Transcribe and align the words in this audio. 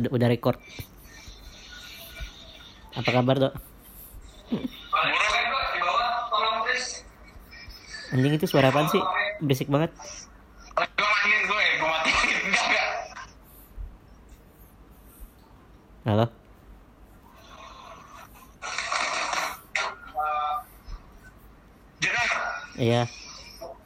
Udah, 0.00 0.08
udah 0.08 0.28
record. 0.32 0.56
Apa 2.96 3.10
kabar, 3.12 3.36
Dok? 3.36 3.54
Anjing 8.16 8.32
itu 8.40 8.48
suara 8.48 8.72
apaan 8.72 8.88
sih? 8.88 9.04
Berisik 9.44 9.68
banget. 9.68 9.92
Halo? 16.08 16.26
Iya. 22.80 23.04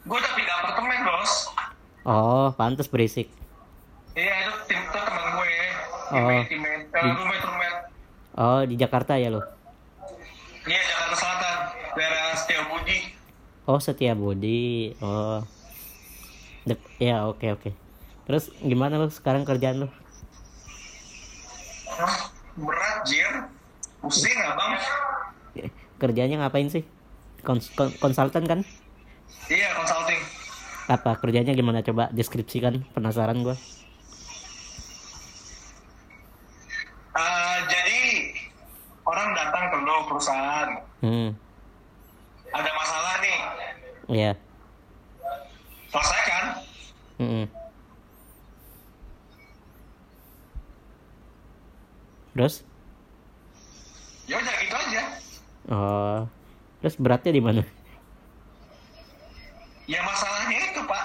gue 0.07 0.17
udah 0.23 0.33
pindah 0.39 0.55
apartemen 0.63 1.03
bos. 1.03 1.51
Oh, 2.07 2.55
pantas 2.55 2.87
berisik. 2.87 3.27
Iya 4.15 4.35
itu 4.49 4.53
tim 4.71 4.81
itu 4.81 4.97
teman 4.97 5.27
gue. 5.37 5.53
Oh. 6.17 6.23
Teammate, 6.25 6.49
teammate, 6.49 6.89
eh, 6.97 7.13
roommate, 7.13 7.45
roommate. 7.45 7.79
Oh, 8.35 8.61
di 8.65 8.75
Jakarta 8.75 9.17
ya 9.17 9.29
lo? 9.29 9.41
Iya 10.65 10.81
Jakarta 10.83 11.15
Selatan, 11.15 11.57
daerah 11.93 12.25
Setiabudi. 12.35 12.99
Oh, 13.67 13.77
Setia 13.77 14.15
Budi. 14.15 14.97
Oh. 14.99 15.45
Dek- 16.65 16.89
ya, 16.97 17.27
oke 17.27 17.53
oke. 17.53 17.71
Terus 18.25 18.49
gimana 18.59 18.97
lo 18.97 19.07
sekarang 19.07 19.45
kerjaan 19.45 19.85
lo? 19.85 19.89
Berat 22.57 23.05
jir. 23.05 23.47
Pusing 24.01 24.39
abang. 24.41 24.73
Kerjanya 25.97 26.41
ngapain 26.41 26.69
sih? 26.69 26.85
Kons- 27.43 27.73
kon- 27.73 27.95
konsultan 27.99 28.45
kan? 28.45 28.61
Iya 29.47 29.69
consulting. 29.75 30.21
Apa 30.87 31.19
kerjanya 31.19 31.53
gimana 31.53 31.83
coba 31.83 32.09
deskripsikan? 32.11 32.87
Penasaran 32.93 33.43
gua. 33.43 33.57
Eh, 37.17 37.59
jadi 37.67 38.01
orang 39.03 39.29
datang 39.33 39.65
ke 39.73 39.77
lo 39.81 39.97
perusahaan. 40.07 40.69
Hmm. 41.07 41.31
Ada 42.51 42.71
masalah 42.75 43.15
nih. 43.23 43.39
Iya. 44.11 44.33
Selesaikan. 45.95 46.45
Mm-mm. 47.23 47.45
Terus? 52.35 52.55
Ya 54.27 54.35
udah 54.43 54.55
gitu 54.59 54.75
aja. 54.75 55.03
Oh. 55.71 56.21
Terus 56.83 56.99
beratnya 56.99 57.33
di 57.39 57.43
mana? 57.43 57.63
Ya 59.87 60.03
masalahnya 60.03 60.59
itu 60.75 60.83
pak. 60.91 61.05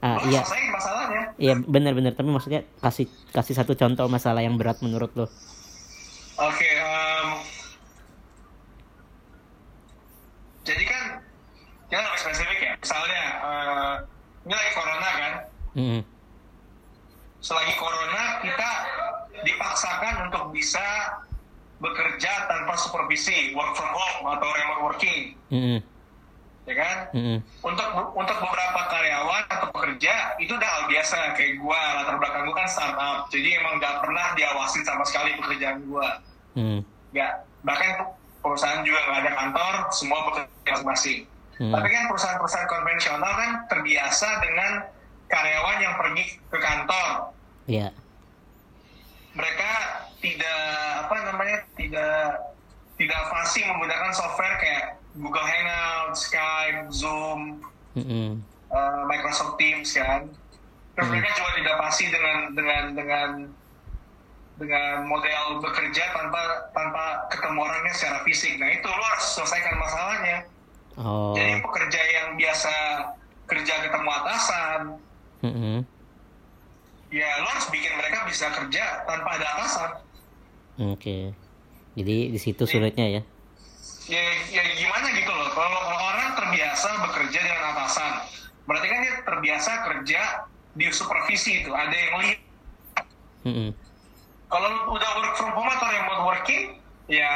Ah, 0.00 0.16
lo 0.16 0.32
iya. 0.32 0.40
masalahnya. 0.72 1.22
Iya 1.36 1.54
benar-benar 1.60 2.16
tapi 2.16 2.32
maksudnya 2.32 2.64
kasih 2.80 3.04
kasih 3.36 3.52
satu 3.52 3.76
contoh 3.76 4.08
masalah 4.08 4.40
yang 4.40 4.56
berat 4.56 4.80
menurut 4.80 5.12
lo. 5.12 5.28
Oke, 6.40 6.72
jadi 10.62 10.82
kan 10.86 11.04
kita 11.90 12.00
lebih 12.00 12.20
spesifik 12.22 12.58
ya. 12.62 12.72
Misalnya, 12.78 13.22
eh, 13.42 13.94
ini 14.46 14.54
lagi 14.54 14.72
corona 14.78 15.10
Mm-mm. 15.72 16.02
Selagi 17.42 17.74
corona 17.74 18.38
kita 18.38 18.70
dipaksakan 19.42 20.30
untuk 20.30 20.54
bisa 20.54 20.84
bekerja 21.82 22.46
tanpa 22.46 22.78
supervisi, 22.78 23.50
work 23.58 23.74
from 23.74 23.90
home 23.90 24.30
atau 24.30 24.46
remote 24.46 24.82
working, 24.86 25.34
Mm-mm. 25.50 25.82
ya 26.70 26.74
kan? 26.78 26.96
Mm-mm. 27.10 27.42
Untuk 27.66 27.88
untuk 28.14 28.36
beberapa 28.38 28.80
karyawan 28.86 29.42
atau 29.50 29.68
pekerja 29.74 30.38
itu 30.38 30.54
udah 30.54 30.70
hal 30.70 30.84
biasa 30.86 31.34
kayak 31.34 31.58
gua 31.58 31.74
latar 31.98 32.22
belakang 32.22 32.46
gua 32.46 32.56
kan 32.62 32.68
startup, 32.70 33.18
jadi 33.34 33.58
emang 33.58 33.82
nggak 33.82 33.94
pernah 33.98 34.26
diawasin 34.38 34.86
sama 34.86 35.02
sekali 35.02 35.34
pekerjaan 35.42 35.82
gua. 35.90 36.22
Mm. 36.52 36.84
nggak 37.16 37.32
bahkan 37.64 38.12
perusahaan 38.44 38.84
juga 38.84 39.00
nggak 39.08 39.20
ada 39.24 39.32
kantor 39.32 39.74
semua 39.88 40.20
bekerja 40.28 40.70
masing-masing 40.76 41.20
Hmm. 41.52 41.68
tapi 41.68 41.88
kan 41.92 42.08
perusahaan-perusahaan 42.08 42.64
konvensional 42.64 43.32
kan 43.36 43.50
terbiasa 43.68 44.28
dengan 44.40 44.72
karyawan 45.32 45.78
yang 45.80 45.94
pergi 45.96 46.24
ke 46.46 46.58
kantor 46.60 47.08
Iya. 47.64 47.88
mereka 49.32 49.70
tidak 50.20 50.60
apa 51.00 51.14
namanya 51.24 51.58
tidak 51.72 52.36
tidak 53.00 53.22
fasih 53.32 53.64
menggunakan 53.64 54.12
software 54.12 54.60
kayak 54.60 54.84
Google 55.16 55.44
Hangout, 55.44 56.12
Skype, 56.14 56.88
Zoom, 56.88 57.64
Mm-mm. 57.96 58.40
eh, 58.68 59.00
Microsoft 59.08 59.56
Teams 59.56 59.88
kan 59.90 60.28
terus 60.92 61.08
Hmm. 61.08 61.16
mereka 61.16 61.32
juga 61.32 61.50
tidak 61.56 61.76
fasih 61.80 62.06
dengan 62.12 62.36
dengan 62.52 62.82
dengan 62.92 63.28
dengan 64.52 65.08
model 65.08 65.64
bekerja 65.64 66.04
tanpa 66.12 66.40
tanpa 66.70 67.04
ketemu 67.32 67.58
orangnya 67.58 67.92
secara 67.96 68.18
fisik. 68.22 68.60
Nah 68.60 68.68
itu 68.68 68.84
lo 68.84 69.00
harus 69.02 69.26
selesaikan 69.32 69.80
masalahnya. 69.80 70.38
Oh. 70.94 71.32
Jadi 71.32 71.64
pekerja 71.64 72.00
yang 72.04 72.28
biasa 72.36 72.72
kerja 73.48 73.74
ketemu 73.80 74.08
atasan, 74.12 74.80
Mm-mm. 75.42 75.82
ya 77.12 77.28
lo 77.42 77.46
harus 77.50 77.68
bikin 77.68 77.92
mereka 77.98 78.24
bisa 78.24 78.48
kerja 78.54 79.04
tanpa 79.04 79.36
ada 79.36 79.46
atasan. 79.58 79.90
Oke. 80.80 81.36
Jadi 81.92 82.32
di 82.32 82.38
situ 82.40 82.64
sulitnya 82.64 83.20
ya. 83.20 83.22
Ya, 84.08 84.22
ya 84.48 84.62
gimana 84.80 85.12
gitu 85.12 85.28
loh. 85.28 85.52
Kalau 85.52 85.80
kalau 85.84 86.00
orang 86.08 86.30
terbiasa 86.38 86.88
bekerja 87.04 87.38
dengan 87.44 87.62
atasan, 87.76 88.12
berarti 88.64 88.86
kan 88.88 88.98
dia 89.04 89.14
terbiasa 89.28 89.70
kerja 89.92 90.20
di 90.72 90.86
supervisi 90.88 91.60
itu. 91.60 91.70
Ada 91.70 91.92
yang 91.92 92.12
lihat. 92.24 92.38
Mm-mm. 93.44 93.70
Kalau 94.48 94.68
lu 94.68 94.80
udah 94.96 95.10
work 95.20 95.34
from 95.36 95.52
home 95.52 95.68
atau 95.68 95.88
remote 95.88 96.22
working, 96.28 96.62
ya 97.12 97.30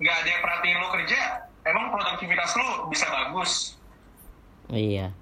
nggak 0.00 0.16
ada 0.24 0.28
yang 0.28 0.42
perhatiin 0.44 0.76
lu 0.80 0.88
kerja, 0.94 1.20
emang 1.68 1.92
produktivitas 1.92 2.50
lu 2.56 2.68
bisa 2.88 3.06
bagus. 3.10 3.76
Iya. 4.72 5.12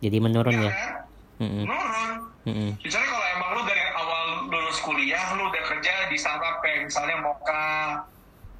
Jadi 0.00 0.16
menurun 0.18 0.54
ya 0.54 0.62
ya. 0.64 0.72
kan? 0.72 0.99
Menurun. 1.40 2.10
Mm-mm. 2.44 2.70
Misalnya 2.84 3.08
kalau 3.08 3.26
emang 3.32 3.50
lu 3.56 3.62
dari 3.64 3.82
awal 3.96 4.24
lulus 4.52 4.78
kuliah, 4.84 5.24
lu 5.36 5.48
udah 5.48 5.64
kerja 5.72 5.92
di 6.12 6.16
startup 6.20 6.60
kayak 6.60 6.88
misalnya 6.88 7.16
Moka, 7.24 8.04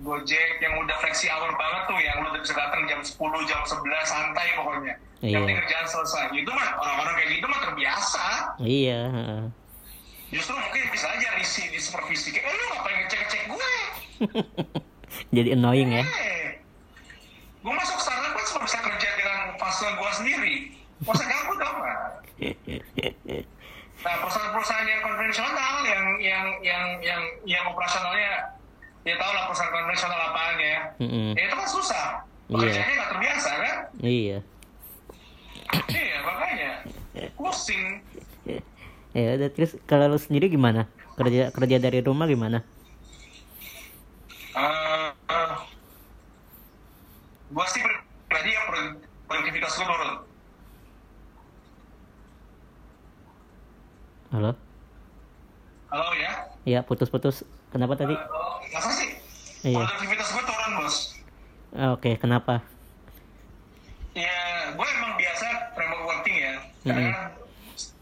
Gojek 0.00 0.64
yang 0.64 0.80
udah 0.80 0.96
flexi 1.04 1.28
hour 1.28 1.52
banget 1.60 1.82
tuh, 1.92 1.98
yang 2.00 2.16
lu 2.24 2.32
udah 2.32 2.40
bisa 2.40 2.56
datang 2.56 2.88
jam 2.88 3.00
10, 3.04 3.20
jam 3.44 3.60
11, 3.68 3.84
santai 4.08 4.48
pokoknya. 4.56 4.94
Iya. 5.20 5.36
Yang 5.36 5.40
penting 5.44 5.58
kerjaan 5.60 5.86
selesai. 5.92 6.24
Itu 6.32 6.50
mah 6.56 6.68
orang-orang 6.80 7.14
kayak 7.20 7.30
gitu 7.36 7.46
mah 7.52 7.60
terbiasa. 7.68 8.26
Iya. 8.64 9.00
heeh. 9.12 9.42
Justru 10.30 10.54
mungkin 10.56 10.82
bisa 10.88 11.06
aja 11.10 11.28
risi 11.36 11.64
di 11.68 11.78
supervisi. 11.82 12.32
Kayak, 12.32 12.48
eh 12.48 12.54
lu 12.56 12.64
ngapain 12.72 12.96
ngecek-ngecek 13.04 13.42
gue? 13.50 13.70
Jadi 15.36 15.48
annoying 15.52 15.90
ya. 15.92 16.04
Eh, 16.06 16.64
gue 17.60 17.72
masuk 17.76 17.98
startup 18.00 18.32
kan 18.32 18.44
cuma 18.48 18.60
bisa 18.64 18.78
kerja 18.80 19.08
dengan 19.20 19.38
fase 19.60 19.84
gue 19.84 20.10
sendiri. 20.16 20.54
Masa 21.04 21.24
ganggu 21.28 21.54
dong? 21.60 21.76
Nah, 24.00 24.14
perusahaan-perusahaan 24.24 24.88
yang 24.88 25.02
konvensional, 25.04 25.74
yang 25.84 26.04
yang 26.24 26.46
yang 26.64 26.84
yang 27.04 27.20
yang 27.44 27.64
operasionalnya, 27.68 28.56
ya 29.04 29.14
tau 29.20 29.32
lah 29.36 29.44
perusahaan 29.44 29.72
konvensional 29.76 30.20
apaan 30.32 30.56
ya. 30.56 30.78
Mm-mm. 31.04 31.28
Ya 31.36 31.42
itu 31.44 31.56
kan 31.56 31.68
susah. 31.68 32.06
Iya. 32.48 32.56
Pekerjaannya 32.56 32.94
nggak 32.96 33.10
terbiasa 33.12 33.50
kan? 33.60 33.76
Iya. 34.00 34.38
Iya, 35.92 36.18
makanya. 36.24 36.70
Pusing. 37.36 37.84
Ya 39.10 39.34
udah 39.36 39.50
terus 39.50 39.74
kalau 39.84 40.06
lu 40.08 40.16
sendiri 40.16 40.48
gimana? 40.48 40.86
Kerja 41.18 41.50
kerja 41.52 41.76
dari 41.76 42.00
rumah 42.00 42.24
gimana? 42.30 42.64
Eh, 44.56 45.10
eh, 45.12 45.54
gue 47.50 47.66
sih 47.68 47.82
pribadi 47.82 48.50
yang 48.54 48.64
pro- 48.70 48.98
produktivitas 49.28 49.76
gue 49.76 49.86
turun. 49.86 50.19
Halo? 54.30 54.54
Halo 55.90 56.06
ya? 56.14 56.32
Iya, 56.62 56.80
putus-putus. 56.86 57.42
Kenapa 57.68 57.98
tadi? 57.98 58.14
Masa 58.70 58.90
sih? 58.94 59.10
Iya. 59.66 59.82
Produktivitas 59.82 60.28
gue 60.30 60.44
turun, 60.46 60.70
bos. 60.76 60.96
Oke, 61.94 62.10
kenapa? 62.16 62.62
Ya, 64.12 64.38
gue 64.70 64.86
emang 64.88 65.14
biasa 65.14 65.46
remote 65.74 66.04
working 66.04 66.36
ya. 66.36 66.54
Karena 66.80 67.10
kan 67.10 67.26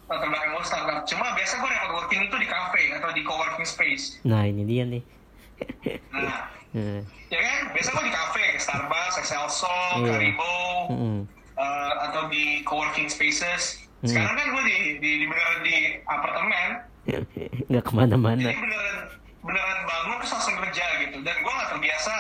latar 0.09 0.27
belakang 0.27 0.51
gue 0.53 0.65
startup. 0.65 1.01
Cuma 1.05 1.27
biasa 1.33 1.55
gue 1.55 1.71
remote 1.71 1.95
working 1.95 2.21
itu 2.23 2.37
di 2.37 2.49
cafe 2.49 2.83
atau 2.93 3.11
di 3.11 3.23
coworking 3.23 3.65
space. 3.65 4.05
Nah, 4.23 4.45
ini 4.45 4.63
dia 4.65 4.85
nih. 4.85 5.03
Nah, 6.13 6.53
Hmm. 6.69 7.01
ya 7.33 7.41
kan? 7.41 7.73
Biasa 7.73 7.89
gue 7.91 8.05
di 8.05 8.13
cafe, 8.13 8.45
Starbucks, 8.61 9.17
Excelso, 9.19 9.73
Iya. 9.97 10.13
Karibo, 10.13 10.53
Mm-mm. 10.93 11.19
eh, 11.57 11.93
atau 12.05 12.29
di 12.29 12.61
coworking 12.63 13.09
spaces. 13.09 13.88
Hmm. 13.99 14.15
Sekarang 14.15 14.35
kan 14.39 14.47
gue 14.55 14.63
di, 14.63 14.77
di, 15.03 15.11
di 15.19 15.27
beneran 15.27 15.59
di 15.67 15.77
apartemen. 16.07 16.71
Iya, 17.09 17.19
nggak 17.67 17.83
ke 17.83 17.93
mana-mana. 17.97 18.39
Jadi 18.47 18.59
beneran, 18.63 18.97
beneran 19.43 19.79
bangun 19.91 20.17
terus 20.23 20.33
langsung 20.39 20.57
kerja 20.63 20.85
gitu. 21.03 21.17
Dan 21.27 21.35
gue 21.43 21.53
nggak 21.53 21.71
terbiasa 21.75 22.15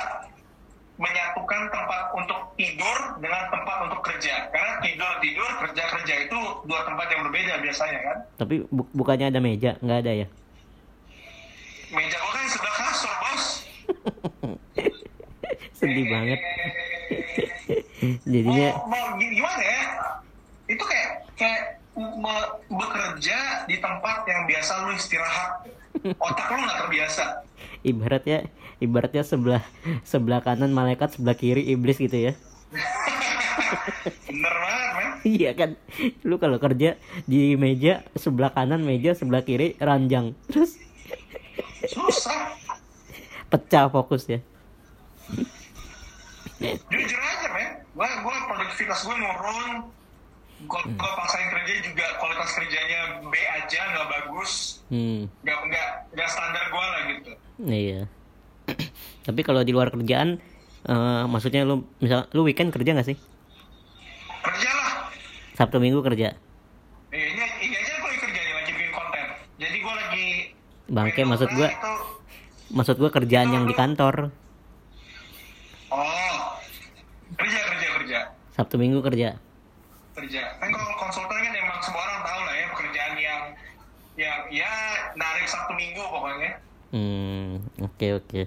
menyatukan 0.99 1.63
tempat 1.71 2.03
untuk 2.19 2.41
tidur 2.59 2.99
dengan 3.23 3.43
tempat 3.55 3.77
untuk 3.87 4.01
kerja. 4.03 4.51
Karena 4.51 4.73
tidur 4.83 5.13
tidur 5.23 5.51
kerja 5.63 5.83
kerja 5.87 6.15
itu 6.27 6.39
dua 6.67 6.81
tempat 6.83 7.07
yang 7.15 7.23
berbeda 7.31 7.55
biasanya 7.63 8.01
kan. 8.03 8.17
Tapi 8.43 8.55
bu 8.75 8.83
bukannya 8.91 9.27
ada 9.31 9.39
meja? 9.39 9.79
Nggak 9.79 9.99
ada 10.03 10.13
ya? 10.27 10.27
Meja 11.95 12.17
gue 12.19 12.33
kan 12.35 12.47
sudah 12.51 12.73
kasur 12.75 13.15
bos. 13.23 13.45
Sedih 15.79 16.07
banget. 16.11 16.41
Eh, 16.43 17.23
eh, 17.71 17.83
eh. 18.03 18.15
Jadinya. 18.27 18.69
Mau, 18.83 18.91
mau 18.91 19.07
gimana 19.15 19.63
ya? 19.63 19.83
Itu 20.69 20.83
kayak 20.85 21.07
kayak 21.38 21.79
me- 21.94 22.52
bekerja 22.69 23.64
di 23.70 23.76
tempat 23.79 24.26
yang 24.26 24.43
biasa 24.44 24.73
lu 24.85 24.93
istirahat. 24.94 25.50
Otak 26.19 26.46
lu 26.52 26.58
nggak 26.62 26.79
terbiasa. 26.87 27.25
Ibaratnya 27.87 28.38
ibaratnya 28.82 29.23
sebelah 29.23 29.62
sebelah 30.02 30.43
kanan 30.43 30.75
malaikat 30.75 31.14
sebelah 31.14 31.38
kiri 31.38 31.62
iblis 31.70 31.99
gitu 31.99 32.31
ya. 32.31 32.32
Bener 34.29 34.55
banget 34.55 34.90
men. 34.94 35.11
Iya 35.26 35.50
kan? 35.55 35.70
Lu 36.23 36.38
kalau 36.38 36.58
kerja 36.62 36.94
di 37.26 37.55
meja 37.58 38.06
sebelah 38.14 38.52
kanan 38.55 38.82
meja 38.82 39.14
sebelah 39.14 39.43
kiri 39.43 39.75
ranjang. 39.79 40.34
Terus 40.50 40.79
susah. 41.88 42.58
pecah 43.49 43.88
fokus 43.88 44.29
ya 44.29 44.44
jujur 46.61 47.20
aja 47.23 47.49
men. 47.55 47.70
Gua 47.94 48.08
gua 48.23 48.34
produktivitas 48.50 49.06
gue 49.06 49.17
nurun 49.17 49.73
gua, 50.64 50.82
gua 50.88 51.12
paksain 51.16 51.49
kerja 51.49 51.72
juga 51.84 52.06
kualitas 52.16 52.50
kerjanya 52.52 53.00
B 53.22 53.34
aja 53.37 53.81
nggak 53.87 54.06
bagus. 54.08 54.82
Hmm. 54.88 55.28
Nggak 55.40 55.58
nggak 55.62 55.88
nggak 56.10 56.28
standar 56.28 56.64
gua 56.69 56.84
lah 56.87 57.00
gitu. 57.08 57.31
Iya. 57.60 58.00
Tapi 59.26 59.40
kalau 59.43 59.60
di 59.60 59.70
luar 59.70 59.88
kerjaan 59.88 60.40
eh, 60.81 61.22
maksudnya 61.25 61.62
lu 61.62 61.82
misal 61.99 62.26
lu 62.32 62.43
weekend 62.43 62.70
kerja 62.70 62.90
nggak 62.90 63.06
sih? 63.06 63.19
Kerja 64.40 64.70
lah. 64.72 64.90
Sabtu 65.55 65.76
minggu 65.76 66.00
kerja? 66.00 66.34
Iya, 67.08 67.25
ini, 67.26 67.43
ini 67.62 67.75
aja 67.75 67.93
gue 67.96 68.12
kerja 68.16 68.40
nih, 68.40 68.55
lagi 68.55 68.70
bikin 68.70 68.93
konten. 68.93 69.26
Jadi 69.56 69.76
gue 69.76 69.94
lagi 69.96 70.26
Bangke, 70.88 71.20
maksud 71.22 71.49
gua- 71.50 71.69
itu- 71.69 72.06
maksud 72.70 72.96
gua 72.96 73.10
kerjaan 73.10 73.49
yang 73.50 73.64
di 73.64 73.72
kantor. 73.72 74.31
Oh, 75.88 76.37
kerja 77.34 77.58
kerja 77.64 77.88
kerja. 77.94 78.19
Sabtu 78.52 78.76
minggu 78.76 79.00
kerja 79.00 79.37
kerja. 80.19 80.43
Kan 80.59 80.69
kalau 80.75 80.94
konsultan 80.99 81.38
kan 81.38 81.55
emang 81.55 81.79
semua 81.79 82.03
orang 82.03 82.20
tahu 82.26 82.41
lah 82.43 82.55
ya 82.55 82.67
pekerjaan 82.75 83.15
yang 83.19 83.43
yang 84.19 84.38
ya 84.50 84.73
narik 85.15 85.47
satu 85.47 85.73
minggu 85.79 86.03
pokoknya. 86.03 86.59
Hmm, 86.91 87.62
oke 87.79 88.06
oke. 88.19 88.41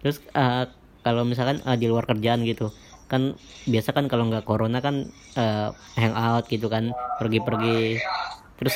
Terus 0.00 0.16
eh, 0.32 0.64
kalau 1.04 1.28
misalkan 1.28 1.60
eh, 1.60 1.76
di 1.76 1.86
luar 1.92 2.08
kerjaan 2.08 2.40
gitu, 2.48 2.72
kan 3.12 3.36
biasa 3.68 3.92
kan 3.92 4.08
kalau 4.08 4.32
nggak 4.32 4.48
corona 4.48 4.80
kan 4.80 5.12
eh, 5.36 5.68
hangout 6.00 6.48
gitu 6.48 6.72
kan, 6.72 6.96
pergi-pergi. 7.20 8.00
Terus 8.56 8.74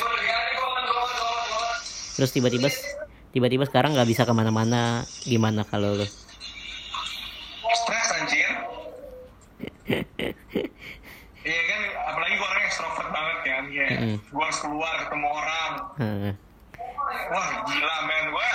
terus 2.19 2.35
tiba-tiba 2.35 2.67
tiba-tiba 3.33 3.63
sekarang 3.65 3.97
nggak 3.97 4.09
bisa 4.09 4.27
ke 4.27 4.33
mana-mana, 4.35 5.01
gimana 5.25 5.65
kalau 5.65 5.97
lu? 5.97 6.05
Stres 7.73 8.09
anjir. 8.21 8.49
Iya 11.39 11.61
kan, 11.65 11.81
apalagi 12.13 12.35
gue 12.35 12.45
orang 12.45 12.65
extrovert 12.67 13.09
ya. 13.71 13.87
Mm. 13.91 14.17
Gue 14.23 14.43
harus 14.43 14.59
keluar 14.59 14.93
ketemu 14.99 15.27
orang. 15.27 15.71
Heeh. 15.97 16.33
Wah 17.27 17.47
gila 17.63 17.95
men, 18.03 18.25
gue 18.29 18.49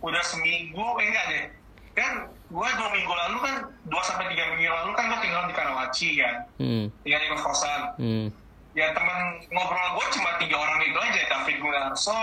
udah 0.00 0.22
seminggu, 0.22 0.86
eh 0.96 1.06
enggak 1.06 1.26
deh. 1.26 1.44
Kan 1.92 2.12
gue 2.46 2.68
dua 2.70 2.88
minggu 2.88 3.10
lalu 3.12 3.36
kan, 3.40 3.54
dua 3.84 4.02
sampai 4.02 4.26
tiga 4.28 4.46
minggu 4.48 4.66
lalu 4.68 4.90
kan 4.92 5.04
gue 5.06 5.20
tinggal 5.20 5.42
di 5.44 5.54
Karawaci 5.54 6.08
kan. 6.16 6.34
Hmm, 6.56 6.84
Tinggal 7.00 7.20
di 7.20 7.28
kos-kosan. 7.28 7.80
hmm, 7.96 8.26
Ya 8.70 8.86
temen 8.90 9.18
ngobrol 9.50 9.88
gue 9.92 10.06
cuma 10.12 10.30
tiga 10.38 10.56
orang 10.56 10.78
itu 10.80 10.94
aja, 10.96 11.20
David 11.28 11.56
Gunarso, 11.58 12.22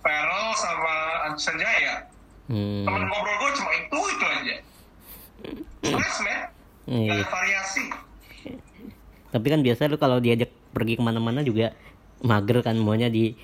Ferel, 0.00 0.46
sama 0.56 0.94
Sanjaya. 1.36 2.08
hmm. 2.46 2.88
Temen 2.88 3.02
ngobrol 3.04 3.36
gue 3.38 3.50
cuma 3.54 3.70
itu, 3.74 4.00
itu 4.08 4.24
aja. 4.26 4.56
Stres 5.82 6.16
men, 6.20 6.40
Iya. 6.88 7.04
gak 7.06 7.16
ada 7.18 7.26
variasi. 7.30 7.84
Tapi 9.28 9.46
kan 9.46 9.60
biasa 9.60 9.86
lu 9.86 10.00
kalau 10.00 10.16
diajak 10.16 10.48
pergi 10.78 10.94
ke 10.94 11.02
mana-mana 11.02 11.42
juga 11.42 11.74
mager 12.22 12.62
kan, 12.62 12.78
maunya 12.78 13.10
di 13.10 13.34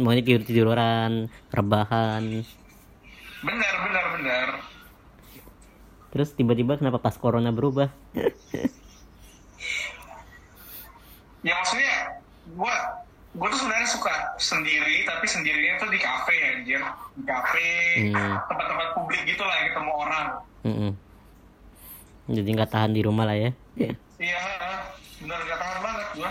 maunya 0.00 0.24
tidur 0.24 0.42
tiduran, 0.42 1.12
rebahan. 1.52 2.24
Bener, 3.40 3.74
bener, 3.84 4.04
bener. 4.16 4.48
Terus 6.10 6.32
tiba-tiba 6.32 6.74
kenapa 6.74 6.98
pas 6.98 7.14
corona 7.14 7.52
berubah? 7.52 7.92
ya 11.40 11.56
maksudnya 11.56 12.20
gue 12.52 12.74
gue 13.32 13.46
tuh 13.48 13.58
sebenarnya 13.58 13.88
suka 13.88 14.12
sendiri 14.36 15.08
tapi 15.08 15.24
sendirinya 15.24 15.80
tuh 15.80 15.88
di 15.88 15.96
kafe 15.96 16.34
ya 16.34 16.48
anjir 16.52 16.80
di 17.16 17.24
kafe 17.24 17.68
Hmm. 18.12 18.36
tempat-tempat 18.44 18.88
publik 18.92 19.22
gitu 19.24 19.40
lah 19.40 19.56
yang 19.56 19.68
ketemu 19.72 19.92
orang 19.94 20.26
Mm-mm. 20.60 20.92
Jadi 22.28 22.48
nggak 22.52 22.70
tahan 22.70 22.92
di 22.92 23.00
rumah 23.00 23.24
lah 23.24 23.34
ya. 23.34 23.50
iya 24.20 24.36
bener 25.16 25.40
gak 25.42 25.58
tahan 25.58 25.78
banget 25.80 26.08
gue 26.12 26.30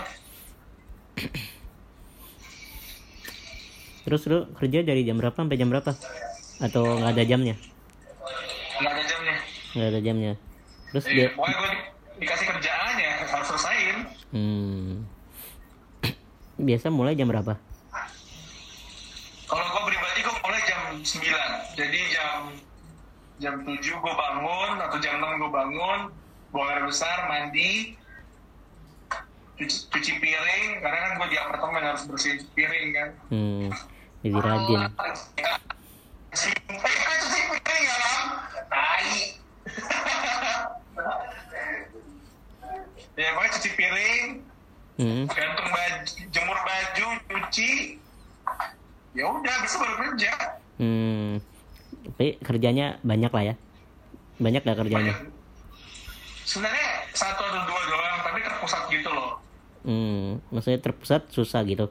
Terus 4.08 4.22
lu 4.26 4.48
kerja 4.56 4.78
dari 4.82 5.04
jam 5.04 5.20
berapa 5.20 5.36
sampai 5.36 5.60
jam 5.60 5.68
berapa? 5.68 5.92
Atau 6.60 6.84
nggak 7.00 7.12
ada 7.16 7.24
jamnya? 7.24 7.56
nggak 8.80 8.92
ada 8.96 9.04
jamnya 9.04 9.36
Nggak 9.76 9.88
ada 9.92 10.00
jamnya. 10.00 10.32
Terus 10.90 11.04
iya, 11.06 11.14
dia, 11.14 11.28
pokoknya 11.36 11.56
gue 11.56 11.68
di- 11.70 11.88
dikasih 12.20 12.46
kerjaan 12.52 12.94
ya 13.00 13.12
harus 13.24 13.46
selesaiin 13.48 13.96
hmm. 14.36 14.92
biasa 16.68 16.92
mulai 16.92 17.16
jam 17.16 17.32
berapa? 17.32 17.56
kalau 19.50 19.66
gue 19.66 19.82
pribadi 19.90 20.18
gue 20.22 20.34
mulai 20.46 20.62
jam 20.62 20.80
9 20.94 21.02
jadi 21.74 22.00
jam 22.14 22.38
jam 23.42 23.54
7 23.66 23.82
gue 23.82 24.14
bangun 24.14 24.72
atau 24.78 24.98
jam 25.02 25.18
6 25.18 25.42
gue 25.42 25.50
bangun 25.50 26.00
buang 26.54 26.70
air 26.70 26.86
besar 26.86 27.26
mandi 27.26 27.98
cuci, 29.60 29.76
cuci 29.92 30.12
piring 30.16 30.80
karena 30.80 30.98
kan 31.04 31.20
gue 31.20 31.28
di 31.28 31.36
apartemen 31.36 31.84
harus 31.84 32.08
bersihin 32.08 32.40
piring 32.56 32.96
kan 32.96 33.08
Hmm. 33.28 33.68
Jadi 34.20 34.36
rajin. 34.36 34.80
Eh, 35.36 35.56
kan 36.76 37.16
cuci 37.20 37.40
piring 37.48 37.84
ya? 37.84 37.96
Tai. 38.68 39.08
ya, 43.20 43.28
pokoknya 43.32 43.50
cuci 43.56 43.70
piring, 43.76 44.26
Hmm. 45.00 45.24
gantung 45.32 45.68
baju, 45.72 46.12
jemur 46.28 46.58
baju, 46.60 47.06
cuci. 47.32 47.96
Ya 49.16 49.24
udah, 49.24 49.54
bisa 49.64 49.80
baru 49.80 49.96
kerja. 50.04 50.32
Hmm. 50.76 51.40
Tapi 52.12 52.36
kerjanya 52.44 53.00
banyak 53.00 53.32
lah 53.32 53.44
ya. 53.52 53.54
Banyak 54.36 54.60
gak 54.60 54.84
kerjanya? 54.84 55.16
Banyak. 55.16 55.32
Sebenarnya 56.44 56.88
satu 57.16 57.40
atau 57.40 57.64
dua 57.64 57.80
doang, 57.88 58.20
tapi 58.20 58.44
terpusat 58.44 58.92
gitu 58.92 59.08
loh. 59.08 59.39
Hmm. 59.84 60.38
Maksudnya 60.52 60.80
terpusat 60.82 61.30
susah 61.32 61.64
gitu. 61.64 61.88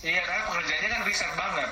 Iya, 0.00 0.20
karena 0.24 0.42
pekerjaannya 0.48 0.88
kan 0.88 1.02
riset 1.04 1.32
banget. 1.36 1.70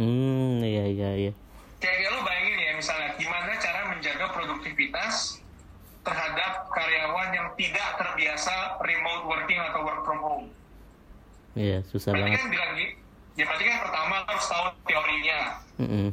Hmm. 0.00 0.64
Iya 0.64 0.84
iya 0.88 1.10
iya. 1.28 1.32
kayak 1.80 1.96
kayak 1.96 2.10
lo 2.12 2.20
bayangin 2.20 2.58
ya 2.60 2.72
misalnya 2.76 3.08
gimana 3.16 3.52
cara 3.56 3.80
menjaga 3.88 4.26
produktivitas 4.36 5.40
terhadap 6.04 6.52
karyawan 6.72 7.28
yang 7.32 7.48
tidak 7.56 7.88
terbiasa 7.96 8.80
remote 8.84 9.24
working 9.28 9.60
atau 9.60 9.80
work 9.84 10.00
from 10.04 10.20
home. 10.20 10.46
Iya 11.56 11.80
susah 11.88 12.12
Berarti 12.12 12.36
banget. 12.36 12.40
kan 12.40 12.48
bilang 12.52 12.72
ya 13.36 13.44
berarti 13.48 13.64
kan 13.64 13.78
pertama 13.80 14.14
harus 14.28 14.46
tahu 14.46 14.64
teorinya, 14.84 15.40
Mm-mm. 15.80 16.06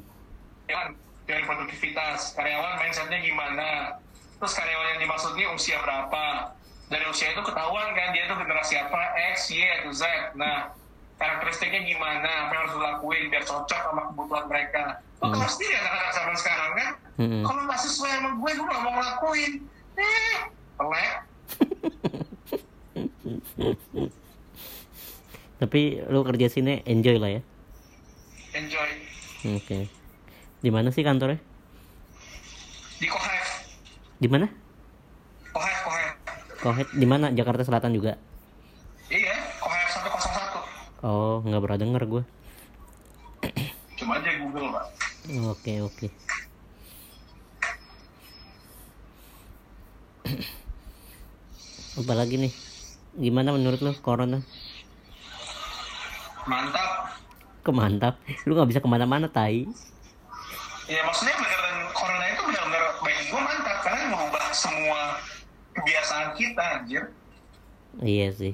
ya 0.71 0.73
kan 0.79 0.87
teori 1.27 1.43
produktivitas, 1.43 2.19
karyawan 2.39 2.73
mindsetnya 2.79 3.19
gimana, 3.19 3.67
terus 4.39 4.53
karyawan 4.55 4.87
yang 4.95 4.99
dimaksud 5.03 5.31
ini 5.35 5.45
usia 5.51 5.77
berapa, 5.83 6.55
dari 6.87 7.05
usia 7.05 7.31
itu 7.31 7.41
ketahuan 7.41 7.91
kan 7.91 8.15
dia 8.15 8.23
itu 8.23 8.35
generasi 8.35 8.73
apa, 8.79 9.01
X, 9.35 9.51
Y, 9.51 9.59
atau 9.59 9.91
Z. 9.91 10.03
Nah, 10.33 10.71
karakteristiknya 11.17 11.83
gimana, 11.83 12.47
apa 12.47 12.51
yang 12.53 12.61
harus 12.63 12.75
dilakuin 12.75 13.23
biar 13.27 13.43
cocok 13.43 13.79
sama 13.83 14.01
kebutuhan 14.07 14.45
mereka. 14.47 14.83
Lo 15.17 15.27
Hmm. 15.27 15.33
tahu 15.35 15.49
sendiri 15.49 15.73
anak-anak 15.75 16.11
zaman 16.13 16.35
sekarang 16.37 16.71
kan, 16.73 16.89
Mm-mm. 17.17 17.41
kalau 17.41 17.61
nggak 17.65 17.81
sesuai 17.81 18.11
sama 18.13 18.29
gue, 18.37 18.51
gue 18.53 18.65
nggak 18.65 18.81
mau 18.81 18.93
ngelakuin. 18.93 19.53
Eh, 19.97 20.37
pelek. 20.77 21.13
Tapi 25.57 25.81
lu 26.05 26.21
kerja 26.21 26.47
sini 26.47 26.85
enjoy 26.85 27.17
lah 27.17 27.31
ya. 27.33 27.41
Enjoy. 28.53 28.89
Oke. 29.57 29.89
Di 30.61 30.69
mana 30.69 30.93
sih 30.93 31.01
kantornya? 31.01 31.41
Di 32.97 33.07
Kohev. 33.09 33.45
Di 34.17 34.27
mana? 34.29 34.45
Kohev, 35.49 35.77
Kohev. 35.81 35.96
Kohet 36.67 36.91
di 36.91 37.07
mana? 37.07 37.31
Jakarta 37.31 37.63
Selatan 37.63 37.95
juga. 37.95 38.19
Iya, 39.07 39.39
Kohev 39.63 39.87
101. 39.87 41.07
Oh, 41.07 41.39
nggak 41.39 41.63
pernah 41.63 41.79
denger 41.79 42.03
gue. 42.03 42.23
Coba 44.03 44.19
aja 44.19 44.31
Google, 44.35 44.75
Pak. 44.75 44.85
Oke 45.47 45.79
oke. 45.79 46.11
Apalagi 52.03 52.35
nih? 52.35 52.51
Gimana 53.15 53.55
menurut 53.55 53.79
lu 53.79 53.95
corona? 54.03 54.43
Mantap. 56.51 57.15
Kemantap. 57.63 58.19
Lu 58.43 58.59
nggak 58.59 58.75
bisa 58.75 58.83
ke 58.83 58.91
mana-mana 58.91 59.31
tai. 59.31 59.63
ya 60.87 60.99
maksudnya 61.07 61.35
beneran 61.35 61.91
corona 61.95 62.25
itu 62.31 62.43
benar-benar 62.43 62.83
bagi 62.99 63.23
gue 63.27 63.41
mantap 63.43 63.77
karena 63.83 64.07
mengubah 64.07 64.51
semua 64.55 65.19
kebiasaan 65.77 66.33
kita 66.33 66.63
anjir. 66.81 67.03
Iya 68.01 68.33
sih. 68.33 68.53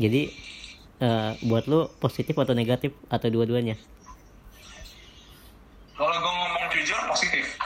Jadi 0.00 0.32
uh, 1.04 1.36
buat 1.44 1.68
lu 1.68 1.88
positif 2.00 2.34
atau 2.36 2.56
negatif 2.56 2.96
atau 3.12 3.28
dua-duanya? 3.28 3.76
Kalau 5.98 6.14
gue 6.14 6.32
ngomong 6.32 6.66
jujur 6.72 7.00
positif. 7.10 7.58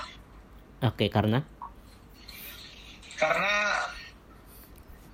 Oke 0.83 1.07
karena? 1.13 1.45
Karena 3.21 3.55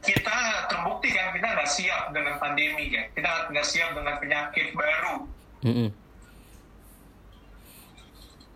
kita 0.01 0.39
terbukti 0.73 1.13
kan 1.13 1.35
kita 1.37 1.49
nggak 1.53 1.69
siap 1.69 2.03
dengan 2.15 2.41
pandemi 2.41 2.89
kan. 2.89 3.05
Kita 3.13 3.53
nggak 3.53 3.67
siap 3.67 3.91
dengan 3.93 4.15
penyakit 4.17 4.73
baru. 4.73 5.15
Mm 5.67 5.75
-mm. 5.75 5.89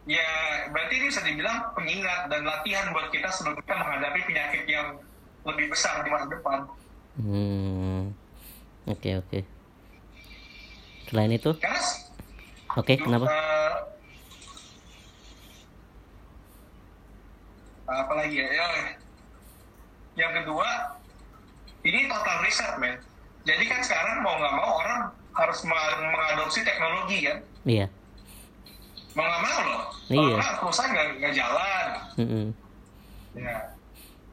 Ya 0.02 0.26
berarti 0.74 0.92
ini 0.98 1.06
bisa 1.14 1.22
dibilang 1.22 1.70
pengingat 1.78 2.26
dan 2.26 2.42
latihan 2.42 2.90
buat 2.90 3.14
kita 3.14 3.30
sebelum 3.30 3.54
kita 3.62 3.74
menghadapi 3.78 4.20
penyakit 4.26 4.64
yang 4.66 4.98
lebih 5.46 5.70
besar 5.70 6.02
di 6.02 6.10
masa 6.10 6.26
depan. 6.26 6.58
Hmm. 7.18 8.10
Oke 8.90 8.98
okay, 8.98 9.12
oke. 9.18 9.28
Okay. 9.30 9.42
selain 11.12 11.32
itu? 11.36 11.52
Oke 11.52 11.68
okay, 12.72 12.96
kenapa? 12.98 13.28
Uh, 13.28 13.74
apa 17.92 18.12
lagi 18.16 18.40
ya, 18.40 18.48
ya 18.48 18.66
yang 20.16 20.32
kedua 20.40 20.96
ini 21.84 22.08
total 22.08 22.36
riset 22.42 22.74
men. 22.80 22.96
Jadi 23.42 23.64
kan 23.68 23.82
sekarang 23.84 24.24
mau 24.24 24.38
nggak 24.38 24.54
mau 24.56 24.70
orang 24.82 25.00
harus 25.36 25.58
mengadopsi 25.66 26.64
teknologi 26.64 27.28
kan? 27.28 27.38
Iya 27.68 27.86
mau 29.12 29.24
nggak 29.24 29.42
mau 29.42 29.60
loh 29.64 29.82
iya. 30.08 30.36
kalau 30.40 30.56
perusahaan 30.66 30.90
nggak 30.92 31.06
nggak 31.20 31.34
jalan 31.36 31.86
mm 32.16 32.26
-hmm. 32.26 32.46
ya 33.38 33.56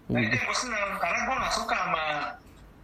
nah 0.09 0.19
itu 0.25 0.33
yang 0.33 0.45
gue 0.49 0.57
senang 0.57 0.89
karena 0.97 1.19
gue 1.21 1.35
nggak 1.37 1.53
suka 1.53 1.75
sama 1.77 2.05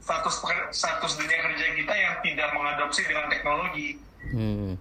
status 0.05 0.35
status 0.69 1.11
dunia 1.17 1.39
kerja 1.41 1.65
kita 1.73 1.93
yang 1.97 2.13
tidak 2.21 2.49
mengadopsi 2.53 3.01
dengan 3.09 3.25
teknologi 3.25 3.97
hmm. 4.29 4.77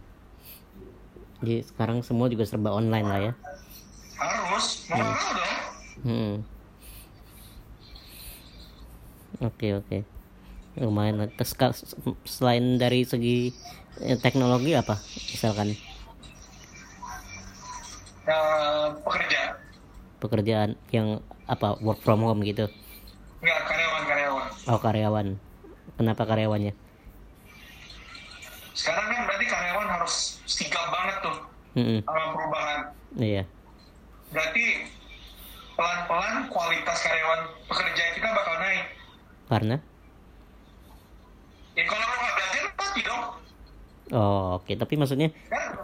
jadi 1.40 1.56
sekarang 1.64 2.04
semua 2.04 2.28
juga 2.28 2.44
serba 2.44 2.76
online 2.76 3.06
lah 3.08 3.20
ya 3.20 3.32
harus 4.20 4.66
mau 4.92 5.00
nggak 5.00 5.08
hmm. 5.08 5.16
mau 5.16 5.30
dong 5.32 5.56
hmm. 6.04 6.34
Oke 9.42 9.74
oke. 9.74 10.06
Lumayan. 10.78 11.26
Terus 11.34 11.52
selain 12.26 12.78
dari 12.78 13.02
segi 13.02 13.50
eh, 14.02 14.18
teknologi 14.18 14.78
apa? 14.78 14.98
Misalkan? 15.34 15.74
Uh, 18.24 18.96
pekerja. 19.04 19.60
Pekerjaan 20.20 20.70
yang 20.88 21.20
apa? 21.44 21.76
Work 21.84 22.00
from 22.00 22.24
home 22.24 22.40
gitu? 22.40 22.64
Enggak 23.44 23.60
karyawan 23.68 24.02
karyawan. 24.08 24.46
Oh 24.72 24.80
karyawan. 24.80 25.26
Kenapa 26.00 26.22
karyawannya? 26.24 26.72
Sekarang 28.72 29.06
kan 29.06 29.20
berarti 29.28 29.46
karyawan 29.46 29.88
harus 29.92 30.40
sigap 30.48 30.88
banget 30.90 31.16
tuh 31.20 31.36
mm 31.76 31.84
-hmm. 31.84 31.98
sama 32.08 32.24
perubahan. 32.32 32.80
Iya. 33.20 33.42
Berarti 34.32 34.64
pelan-pelan 35.76 36.36
kualitas 36.48 36.98
karyawan 37.04 37.40
pekerja 37.68 38.04
kita 38.16 38.28
bakal 38.32 38.54
naik 38.62 38.84
karena? 39.50 39.76
Ya 41.74 41.84
kalau 41.84 42.06
nggak 42.06 42.34
belajar 42.34 42.64
pasti 42.78 43.00
dong. 43.04 43.22
Oh 44.14 44.58
oke, 44.58 44.64
okay. 44.64 44.74
tapi 44.78 44.94
maksudnya 44.94 45.28
kan, 45.50 45.82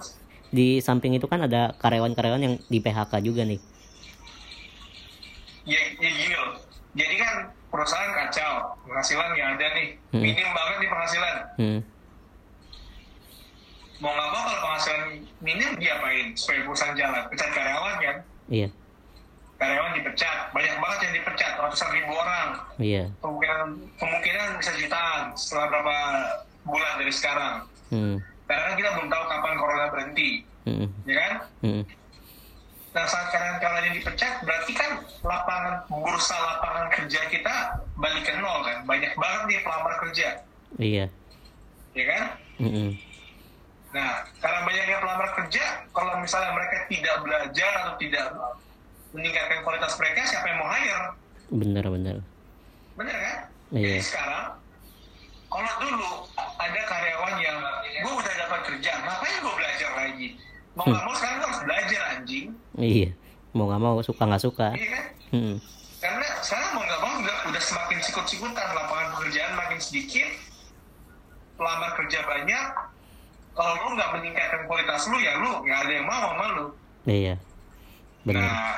di 0.51 0.83
samping 0.83 1.15
itu 1.15 1.27
kan 1.31 1.47
ada 1.47 1.75
karyawan-karyawan 1.79 2.43
yang 2.43 2.55
di 2.67 2.79
PHK 2.83 3.13
juga 3.23 3.43
nih. 3.47 3.61
Ya, 5.67 5.81
ya 5.99 6.11
gini 6.11 6.35
loh. 6.35 6.59
Jadi 6.95 7.15
kan 7.23 7.35
perusahaan 7.71 8.11
kacau, 8.11 8.75
penghasilan 8.87 9.31
yang 9.39 9.49
ada 9.55 9.67
nih, 9.79 9.89
hmm. 10.11 10.23
minim 10.23 10.49
banget 10.51 10.77
nih 10.83 10.91
penghasilan. 10.91 11.37
Hmm. 11.57 11.81
Mau 14.01 14.11
nggak 14.11 14.29
mau 14.33 14.43
kalau 14.43 14.61
penghasilan 14.67 15.03
minim 15.39 15.71
diapain 15.79 16.35
supaya 16.35 16.61
perusahaan 16.67 16.97
jalan? 16.99 17.23
Pecat 17.31 17.51
karyawan 17.55 17.95
kan? 18.03 18.17
Iya 18.51 18.69
karyawan 19.61 19.93
dipecat 19.93 20.37
banyak 20.57 20.75
banget 20.81 20.99
yang 21.05 21.15
dipecat 21.21 21.53
ratusan 21.61 21.91
ribu 21.93 22.13
orang 22.17 22.49
iya 22.81 23.05
kemungkinan 23.21 23.61
kemungkinan 24.01 24.49
bisa 24.57 24.73
jutaan 24.81 25.37
setelah 25.37 25.67
berapa 25.69 25.97
bulan 26.65 26.93
dari 26.97 27.13
sekarang 27.13 27.55
hmm. 27.93 28.17
Karena 28.51 28.63
kan 28.67 28.75
kita 28.75 28.91
belum 28.99 29.09
tahu 29.15 29.25
kapan 29.31 29.55
corona 29.63 29.87
berhenti. 29.95 30.31
Hmm. 30.67 30.87
ya 31.07 31.15
kan? 31.17 31.33
Hmm. 31.63 31.83
nah 32.91 33.07
saat 33.07 33.31
karyawan 33.31 33.87
yang 33.87 33.95
dipecat 34.03 34.43
berarti 34.43 34.73
kan 34.75 34.99
lapangan 35.23 35.87
bursa 35.87 36.35
lapangan 36.35 36.91
kerja 36.91 37.21
kita 37.31 37.55
balik 37.95 38.27
ke 38.27 38.35
nol 38.43 38.67
kan? 38.67 38.83
Banyak 38.83 39.15
banget 39.15 39.43
nih 39.47 39.59
pelamar 39.63 39.95
kerja. 40.03 40.29
Iya. 40.83 41.07
Ya 41.95 42.05
kan? 42.11 42.23
Hmm. 42.59 42.91
nah 43.95 44.27
karena 44.43 44.61
banyaknya 44.67 44.99
pelamar 44.99 45.29
kerja 45.39 45.65
kalau 45.95 46.13
misalnya 46.19 46.51
mereka 46.55 46.77
tidak 46.91 47.17
belajar 47.23 47.73
atau 47.87 47.95
tidak 47.99 48.27
meningkatkan 49.15 49.63
kualitas 49.67 49.95
mereka 49.95 50.27
siapa 50.27 50.47
yang 50.51 50.59
mau 50.59 50.71
hire? 50.75 51.07
Bener 51.55 51.85
bener 51.87 52.17
bener 52.99 53.17
kan? 53.17 53.39
Iya. 53.71 53.87
jadi 53.87 54.03
sekarang 54.03 54.60
kalau 55.51 55.73
dulu 55.83 56.11
ada 56.39 56.81
karyawan 56.87 57.35
yang 57.43 57.59
gue 57.91 58.13
udah 58.15 58.35
dapat 58.39 58.61
kerja 58.71 58.91
ngapain 59.03 59.37
gue 59.43 59.55
belajar 59.59 59.91
lagi? 59.99 60.29
Mau 60.79 60.87
nggak 60.87 61.03
mau 61.03 61.15
sekarang 61.19 61.37
gue 61.43 61.49
harus 61.51 61.63
belajar 61.67 62.01
anjing. 62.15 62.47
Iya 62.79 63.11
mau 63.51 63.67
nggak 63.67 63.83
mau 63.83 63.99
suka 64.01 64.23
nggak 64.31 64.43
suka. 64.47 64.69
Iya 64.79 64.89
kan? 64.95 65.05
Hmm. 65.31 65.57
karena 66.01 66.27
sekarang 66.43 66.71
mau 66.75 66.83
nggak 66.83 67.01
mau 67.07 67.13
udah, 67.23 67.37
udah 67.53 67.63
semakin 67.63 67.99
sikut-sikutan 68.03 68.67
lapangan 68.73 69.15
pekerjaan 69.15 69.53
makin 69.53 69.79
sedikit 69.79 70.27
pelamar 71.61 71.93
kerja 72.01 72.25
banyak 72.25 72.67
kalau 73.53 73.75
lu 73.85 73.89
nggak 74.01 74.11
meningkatkan 74.17 74.65
kualitas 74.65 75.05
lu 75.13 75.21
ya 75.21 75.37
lu 75.39 75.61
nggak 75.61 75.79
ada 75.87 75.93
yang 75.93 76.07
mau 76.09 76.25
sama 76.25 76.47
lu. 76.57 76.67
Iya 77.05 77.35
benar. 78.25 78.43
Nah 78.43 78.75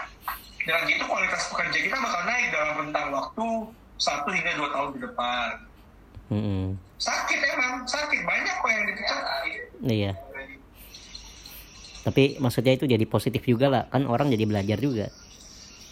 dengan 0.62 0.82
gitu 0.86 1.04
kualitas 1.06 1.42
pekerja 1.50 1.78
kita 1.78 1.96
bakal 1.98 2.22
naik 2.26 2.46
dalam 2.54 2.74
rentang 2.86 3.08
waktu 3.10 3.46
satu 3.98 4.28
hingga 4.30 4.52
dua 4.58 4.68
tahun 4.70 4.88
ke 4.94 4.98
depan 5.10 5.48
hmm. 6.32 6.80
sakit 6.96 7.40
emang 7.52 7.84
sakit. 7.84 8.20
Banyak 8.24 8.54
kok 8.56 8.70
yang 8.72 8.84
dipecat 8.88 9.20
iya. 9.90 10.12
Tapi 12.02 12.42
maksudnya 12.42 12.74
itu 12.74 12.88
jadi 12.88 13.04
positif 13.06 13.46
juga 13.46 13.70
lah. 13.70 13.86
Kan 13.92 14.10
orang 14.10 14.32
jadi 14.32 14.48
belajar 14.48 14.80
juga. 14.80 15.06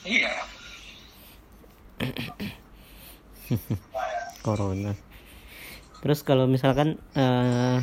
Iya. 0.03 0.33
Corona. 4.47 4.97
Terus 6.01 6.25
kalau 6.25 6.49
misalkan 6.49 6.97
uh, 7.15 7.79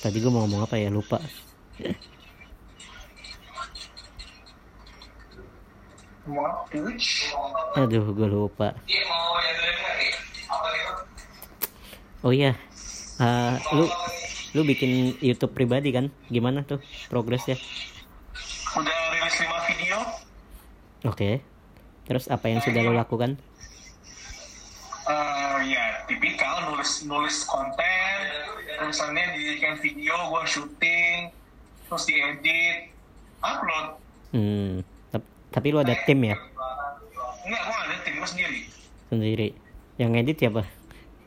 tadi 0.00 0.16
gue 0.18 0.32
mau 0.32 0.48
ngomong 0.48 0.64
apa 0.66 0.80
ya? 0.80 0.88
Lupa. 0.88 1.20
Aduh, 7.76 8.10
gue 8.10 8.26
lupa. 8.26 8.74
Oh 12.26 12.34
iya, 12.34 12.58
uh, 13.22 13.54
lu 13.70 13.86
lu 14.58 14.66
bikin 14.66 15.14
YouTube 15.22 15.54
pribadi 15.54 15.94
kan? 15.94 16.10
Gimana 16.26 16.66
tuh 16.66 16.82
progresnya? 17.06 17.54
Udah 18.74 18.98
rilis 19.14 19.36
5 19.38 19.70
video. 19.70 19.98
Oke. 21.06 21.14
Okay. 21.14 21.34
Terus 22.10 22.26
apa 22.26 22.50
yang 22.50 22.58
sudah 22.66 22.82
lo 22.82 22.90
lakukan? 22.98 23.38
Uh, 25.06 25.62
ya 25.70 26.02
tipikal 26.10 26.66
nulis 26.66 27.06
nulis 27.06 27.46
konten, 27.46 28.18
terusannya 28.74 29.22
dijadikan 29.38 29.78
video, 29.78 30.14
gue 30.18 30.42
syuting, 30.50 31.30
terus 31.86 32.02
diedit, 32.10 32.90
upload. 33.38 33.86
Hmm 34.34 34.82
tapi 35.56 35.72
lu 35.72 35.80
ada 35.80 35.96
tim 36.04 36.20
ya? 36.20 36.36
Enggak, 37.48 37.62
gua 37.64 37.78
ada 37.88 37.96
tim 38.04 38.14
gua 38.20 38.28
sendiri. 38.28 38.60
Sendiri. 39.08 39.48
Yang 39.96 40.10
ngedit 40.12 40.36
siapa? 40.36 40.62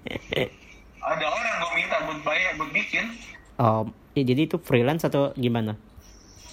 ada 1.00 1.25
orang 1.27 1.53
gua 1.60 1.72
minta 1.75 1.98
buat 2.03 2.20
bayar, 2.24 2.51
buat 2.60 2.72
bikin. 2.75 3.06
Oh, 3.60 3.88
ya, 4.15 4.24
jadi 4.24 4.48
itu 4.48 4.56
freelance 4.60 5.03
atau 5.03 5.36
gimana? 5.36 5.75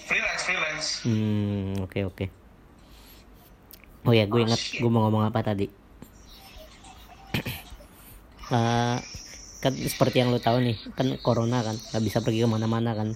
Freelance, 0.06 0.42
freelance. 0.46 0.88
Hmm, 1.06 1.82
oke 1.82 1.90
okay, 1.90 2.02
oke. 2.06 2.16
Okay. 2.16 2.28
Oh 4.06 4.14
ya, 4.14 4.22
gue 4.30 4.38
oh, 4.38 4.46
ingat 4.46 4.62
gue 4.78 4.90
mau 4.90 5.02
ngomong 5.06 5.26
apa 5.26 5.42
tadi. 5.42 5.66
uh, 8.54 8.98
kan 9.62 9.72
seperti 9.74 10.22
yang 10.22 10.30
lo 10.30 10.38
tahu 10.38 10.62
nih, 10.62 10.78
kan 10.94 11.10
corona 11.22 11.66
kan, 11.66 11.74
nggak 11.74 12.04
bisa 12.06 12.22
pergi 12.22 12.46
ke 12.46 12.48
mana-mana 12.50 12.94
kan. 12.94 13.08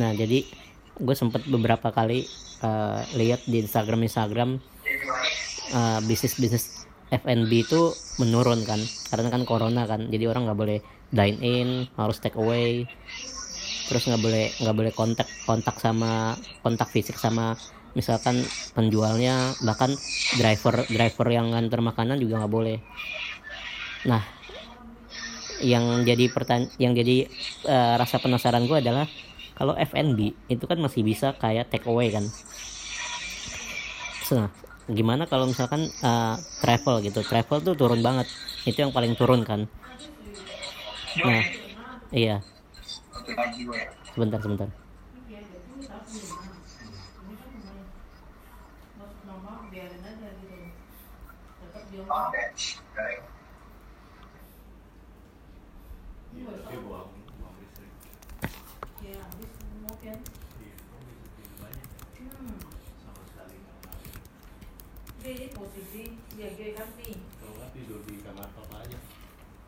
Nah, 0.00 0.16
jadi 0.16 0.48
gue 0.96 1.16
sempet 1.16 1.44
beberapa 1.48 1.92
kali 1.92 2.24
uh, 2.64 3.04
lihat 3.16 3.44
di 3.44 3.60
Instagram 3.60 4.04
Instagram 4.08 4.50
uh, 5.76 6.00
bisnis 6.04 6.36
bisnis 6.40 6.81
F&B 7.12 7.52
itu 7.68 7.92
menurun 8.16 8.64
kan 8.64 8.80
karena 9.12 9.28
kan 9.28 9.44
corona 9.44 9.84
kan 9.84 10.08
jadi 10.08 10.32
orang 10.32 10.48
nggak 10.48 10.58
boleh 10.58 10.78
dine 11.12 11.38
in 11.44 11.68
harus 12.00 12.16
take 12.24 12.40
away 12.40 12.88
terus 13.92 14.08
nggak 14.08 14.22
boleh 14.24 14.46
nggak 14.64 14.76
boleh 14.76 14.92
kontak 14.96 15.28
kontak 15.44 15.76
sama 15.76 16.32
kontak 16.64 16.88
fisik 16.88 17.20
sama 17.20 17.52
misalkan 17.92 18.40
penjualnya 18.72 19.52
bahkan 19.60 19.92
driver 20.40 20.88
driver 20.88 21.28
yang 21.28 21.52
nganter 21.52 21.80
makanan 21.84 22.16
juga 22.16 22.40
nggak 22.40 22.52
boleh. 22.52 22.78
Nah 24.08 24.22
yang 25.62 26.02
jadi 26.02 26.26
pertanyaan 26.32 26.72
yang 26.80 26.92
jadi 26.96 27.28
uh, 27.68 27.94
rasa 28.00 28.18
penasaran 28.18 28.66
gue 28.66 28.78
adalah 28.80 29.06
kalau 29.54 29.76
F&B 29.76 30.50
itu 30.50 30.64
kan 30.64 30.80
masih 30.80 31.04
bisa 31.04 31.36
kayak 31.36 31.68
take 31.68 31.86
away 31.86 32.08
kan. 32.10 32.24
Nah 34.32 34.61
gimana 34.90 35.30
kalau 35.30 35.46
misalkan 35.46 35.86
uh, 36.02 36.34
travel 36.62 37.02
gitu? 37.06 37.22
Travel 37.22 37.58
tuh 37.62 37.74
turun 37.78 38.02
banget. 38.02 38.26
Itu 38.66 38.82
yang 38.82 38.92
paling 38.94 39.14
turun 39.14 39.46
kan? 39.46 39.66
Nah 41.22 41.42
iya. 42.10 42.42
Sebentar 44.12 44.38
sebentar 44.42 44.68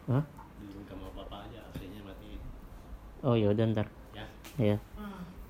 Hah? 0.04 0.20
kamar 0.84 1.08
bapak 1.16 1.48
aja 1.48 1.64
AC-nya 1.72 2.04
mati 2.04 2.36
Oh 3.24 3.32
ya 3.32 3.48
udah 3.48 3.64
ntar. 3.72 3.88
ya 4.12 4.28
Iya. 4.60 4.76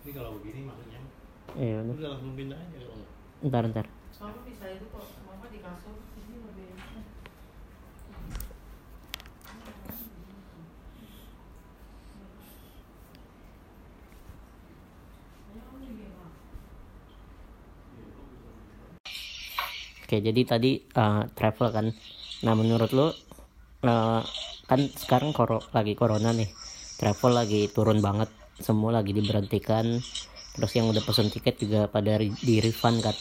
ini 0.06 0.10
kalau 0.14 0.38
begini 0.38 0.62
maksudnya 0.62 1.02
Iya 1.58 1.82
udah. 1.82 2.14
langsung 2.14 2.38
pindah 2.38 2.54
aja 2.54 2.76
kalau 2.78 2.94
nggak 2.94 3.10
Ntar 3.44 3.64
ntar. 3.74 3.86
Mama 4.14 4.38
bisa 4.46 4.64
itu 4.70 4.86
kok, 4.86 5.06
mama 5.26 5.46
di 5.50 5.58
kasur, 5.58 5.98
ini 6.14 6.38
lebih 6.38 6.70
Oke 20.14 20.30
jadi 20.30 20.46
tadi 20.46 20.78
uh, 20.78 21.26
travel 21.34 21.74
kan. 21.74 21.86
Nah 22.46 22.54
menurut 22.54 22.94
lo 22.94 23.10
uh, 23.82 24.22
kan 24.70 24.80
sekarang 24.94 25.34
koro 25.34 25.58
lagi 25.74 25.98
corona 25.98 26.30
nih. 26.30 26.46
Travel 26.94 27.34
lagi 27.34 27.66
turun 27.74 27.98
banget. 27.98 28.30
Semua 28.62 28.94
lagi 28.94 29.10
diberhentikan. 29.10 29.98
Terus 30.54 30.70
yang 30.78 30.86
udah 30.86 31.02
pesen 31.02 31.34
tiket 31.34 31.58
juga 31.58 31.90
pada 31.90 32.22
di 32.22 32.62
refund 32.62 33.02
kan. 33.02 33.16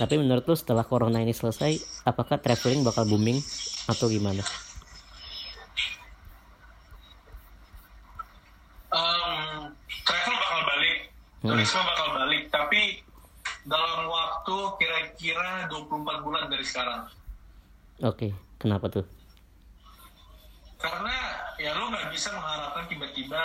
Tapi 0.00 0.16
menurut 0.16 0.48
lo 0.48 0.56
setelah 0.56 0.88
corona 0.88 1.20
ini 1.20 1.36
selesai, 1.36 1.76
apakah 2.08 2.40
traveling 2.40 2.80
bakal 2.80 3.04
booming 3.04 3.36
atau 3.84 4.08
gimana? 4.08 4.40
um, 8.88 9.68
travel 10.08 10.32
bakal 10.32 10.60
balik, 10.64 10.96
Hmm. 11.44 11.48
turisme 11.52 11.80
bakal 11.84 12.08
balik, 12.16 12.42
tapi 12.48 13.04
dalam 13.70 14.10
waktu 14.10 14.56
kira-kira 14.82 15.70
24 15.70 16.26
bulan 16.26 16.50
dari 16.50 16.66
sekarang. 16.66 17.06
Oke, 18.02 18.34
kenapa 18.58 18.90
tuh? 18.90 19.06
Karena 20.74 21.14
ya 21.54 21.76
lo 21.78 21.86
nggak 21.86 22.10
bisa 22.10 22.34
mengharapkan 22.34 22.88
tiba-tiba. 22.90 23.38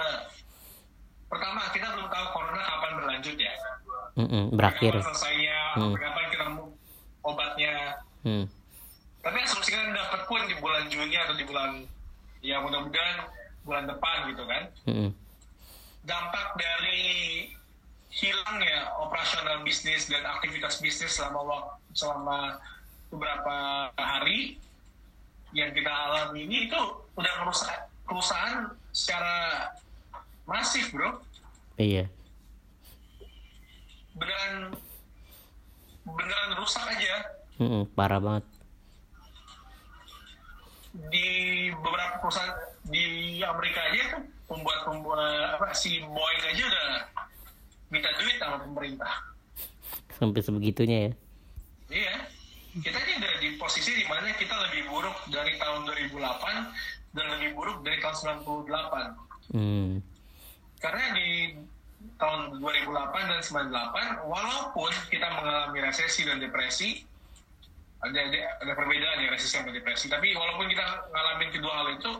Pertama, 1.29 1.62
kita 1.70 1.94
belum 1.94 2.08
tahu 2.10 2.25
corona 2.32 2.62
kapan 2.63 2.91
berlanjut 2.98 3.38
ya. 3.38 3.53
Mm-mm, 4.15 4.44
berakhir. 4.55 4.96
Kapan 4.96 5.05
selesainya, 5.12 5.60
Hmm. 5.75 5.94
kapan 5.94 6.25
ketemu 6.32 6.63
obatnya. 7.22 7.76
Hmm. 8.23 8.45
Tapi 9.19 9.38
asumsikan 9.43 9.91
dapat 9.91 10.21
pun 10.26 10.41
di 10.47 10.56
bulan 10.58 10.88
Juni 10.88 11.17
atau 11.19 11.36
di 11.36 11.43
bulan 11.43 11.84
ya 12.39 12.62
mudah-mudahan 12.63 13.28
bulan 13.62 13.84
depan 13.86 14.17
gitu 14.32 14.43
kan. 14.47 14.63
Mm-mm. 14.89 15.10
dampak 16.06 16.54
dari 16.54 17.02
hilangnya 18.15 18.95
operasional 18.97 19.60
bisnis 19.62 20.08
dan 20.08 20.23
aktivitas 20.25 20.80
bisnis 20.80 21.12
selama 21.12 21.39
wak- 21.43 21.69
selama 21.91 22.58
beberapa 23.10 23.56
hari 23.93 24.56
yang 25.51 25.69
kita 25.69 25.88
alami 25.88 26.43
ini 26.43 26.67
itu 26.67 26.80
udah 27.12 27.34
merusak 27.39 27.75
perusahaan 28.04 28.56
secara 28.89 29.67
masif 30.43 30.89
bro 30.89 31.19
Iya. 31.75 32.08
beneran 34.13 34.71
beneran 36.06 36.49
rusak 36.56 36.88
aja 36.88 37.15
Mm-mm, 37.58 37.84
parah 37.91 38.19
banget. 38.19 38.45
di 41.12 41.28
beberapa 41.73 42.15
perusahaan 42.17 42.56
di 42.86 43.04
Amerika 43.41 43.80
aja 43.84 44.04
kan 44.10 44.21
pembuat 44.45 44.80
pembuat 44.86 45.19
apa 45.54 45.75
si 45.75 45.99
Boeing 45.99 46.43
aja 46.45 46.63
udah 46.63 46.88
minta 47.95 48.12
duit 48.19 48.36
sama 48.36 48.60
pemerintah 48.60 49.13
Sampai 50.15 50.39
sebegitunya 50.39 50.97
ya. 51.08 51.12
Iya, 51.91 52.15
kita 52.79 52.97
ini 53.03 53.13
udah 53.19 53.34
di 53.43 53.49
posisi 53.60 53.91
di 53.99 54.05
mana 54.08 54.31
kita 54.36 54.55
lebih 54.67 54.88
buruk 54.88 55.15
dari 55.27 55.60
tahun 55.60 55.84
2008 55.88 57.15
dan 57.15 57.25
lebih 57.36 57.49
buruk 57.55 57.84
dari 57.84 57.99
tahun 57.99 58.43
98. 58.43 59.55
Hmm. 59.55 59.99
Karena 60.79 61.05
di 61.15 61.55
tahun 62.15 62.63
2008 62.63 63.31
dan 63.31 63.41
98, 63.43 64.27
walaupun 64.27 64.91
kita 65.12 65.27
mengalami 65.36 65.79
resesi 65.84 66.23
dan 66.23 66.39
depresi, 66.39 67.03
ada 68.03 68.15
ada, 68.15 68.39
ada 68.63 68.73
perbedaan 68.75 69.23
ya 69.23 69.29
resesi 69.36 69.55
sama 69.55 69.75
depresi. 69.75 70.08
Tapi 70.08 70.31
walaupun 70.31 70.71
kita 70.71 70.84
ngalamin 71.12 71.49
kedua 71.51 71.73
hal 71.84 71.88
itu, 71.95 72.12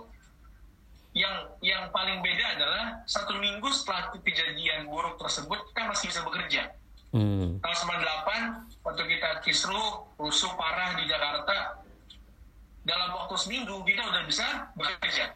yang 1.16 1.32
yang 1.64 1.88
paling 1.90 2.20
beda 2.20 2.46
adalah 2.54 2.84
satu 3.08 3.40
minggu 3.40 3.64
setelah 3.72 4.12
kejadian 4.14 4.84
buruk 4.86 5.16
tersebut 5.16 5.64
kita 5.72 5.82
masih 5.88 6.06
bisa 6.12 6.22
bekerja 6.22 6.64
Hmm. 7.10 7.64
tahun 7.64 7.78
98 7.80 8.84
waktu 8.84 9.04
kita 9.08 9.30
kisruh 9.40 9.88
rusuh 10.20 10.52
parah 10.60 11.00
di 11.00 11.08
Jakarta 11.08 11.80
dalam 12.84 13.16
waktu 13.16 13.40
seminggu 13.40 13.80
kita 13.82 14.04
udah 14.04 14.24
bisa 14.28 14.44
bekerja 14.76 15.32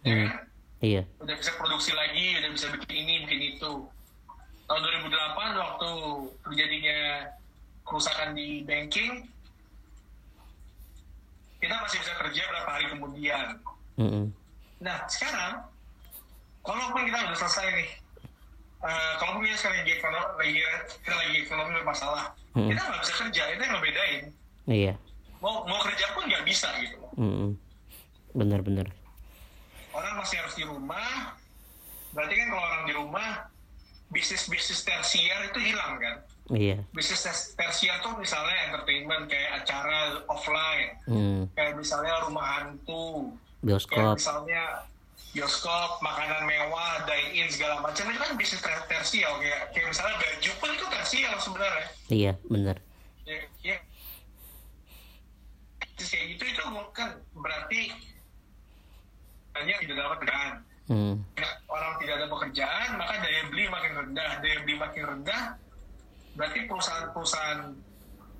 ya 0.00 0.14
Hmm. 0.14 0.30
kan? 0.30 0.38
Iya. 0.78 1.02
udah 1.18 1.34
bisa 1.34 1.50
produksi 1.58 1.90
lagi 1.90 2.38
udah 2.38 2.50
bisa 2.54 2.66
bikin 2.70 2.94
ini 2.94 3.14
bikin 3.26 3.40
itu 3.56 3.72
tahun 4.64 4.80
2008 4.80 5.10
waktu 5.58 5.90
terjadinya 6.40 6.98
kerusakan 7.82 8.30
di 8.32 8.62
banking 8.62 9.26
kita 11.58 11.74
masih 11.80 11.98
bisa 11.98 12.12
kerja 12.14 12.42
berapa 12.46 12.70
hari 12.70 12.86
kemudian 12.88 13.46
Mm-mm. 13.96 14.24
Nah, 14.84 15.08
sekarang, 15.08 15.64
kalaupun 16.60 17.08
kita 17.08 17.16
udah 17.24 17.38
selesai 17.40 17.66
nih, 17.72 17.88
uh, 18.84 19.12
kalaupun 19.16 19.48
kita 19.48 19.56
sekarang 19.56 19.80
lagi 19.80 19.92
ekonomi, 19.96 20.28
lagi, 20.36 20.60
kita 21.00 21.14
lagi 21.16 21.36
ekonomi 21.40 21.70
bermasalah, 21.80 22.26
Hmm. 22.52 22.68
kita 22.68 22.80
nggak 22.84 23.00
bisa 23.00 23.14
kerja, 23.16 23.42
itu 23.48 23.60
yang 23.64 23.74
ngebedain. 23.80 24.24
Iya. 24.68 24.92
Mau 25.40 25.64
mau 25.64 25.80
kerja 25.80 26.06
pun 26.12 26.28
nggak 26.28 26.44
bisa 26.44 26.68
gitu. 26.84 27.00
Mm-mm. 27.16 27.50
Bener-bener. 28.36 28.88
Orang 29.92 30.20
masih 30.20 30.36
harus 30.40 30.56
di 30.56 30.64
rumah, 30.68 31.32
berarti 32.12 32.34
kan 32.36 32.46
kalau 32.52 32.64
orang 32.64 32.84
di 32.84 32.94
rumah, 32.96 33.28
bisnis-bisnis 34.12 34.84
tersier 34.84 35.48
itu 35.48 35.58
hilang 35.64 35.96
kan. 35.96 36.16
Iya. 36.52 36.84
Bisnis 36.92 37.24
tersier 37.56 37.96
tuh 38.04 38.20
misalnya 38.20 38.68
entertainment, 38.68 39.32
kayak 39.32 39.64
acara 39.64 40.20
offline, 40.28 40.92
Hmm. 41.08 41.42
kayak 41.56 41.72
misalnya 41.80 42.20
rumah 42.28 42.44
hantu, 42.60 43.32
Bioskop. 43.64 44.20
misalnya 44.20 44.84
bioskop, 45.34 45.98
makanan 45.98 46.46
mewah, 46.46 47.02
dine 47.08 47.30
in 47.34 47.48
segala 47.50 47.82
macam 47.82 48.06
itu 48.06 48.20
kan 48.22 48.32
bisnis 48.38 48.62
ter- 48.62 48.86
tersial 48.86 49.34
kayak 49.42 49.74
kayak 49.74 49.86
misalnya 49.90 50.14
baju 50.20 50.50
pun 50.62 50.70
itu 50.70 50.86
tersial 50.86 51.34
sebenarnya. 51.42 51.86
Iya, 52.12 52.32
bener. 52.46 52.76
Ya, 53.26 53.38
ya. 53.64 53.76
Kayak 55.98 56.24
gitu 56.36 56.44
itu 56.46 56.62
kan 56.94 57.10
berarti 57.34 57.80
hanya 59.58 59.74
tidak 59.82 59.96
dapat 59.98 60.16
pekerjaan. 60.22 60.54
Hmm. 60.84 61.14
Orang 61.66 61.92
tidak 61.98 62.14
ada 62.20 62.26
pekerjaan 62.28 62.88
maka 63.00 63.14
daya 63.24 63.42
beli 63.48 63.64
makin 63.72 63.92
rendah, 63.96 64.30
daya 64.44 64.56
beli 64.62 64.74
makin 64.76 65.02
rendah 65.02 65.42
berarti 66.34 66.58
perusahaan-perusahaan 66.66 67.60